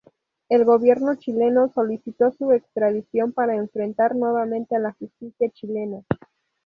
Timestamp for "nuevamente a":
4.15-4.79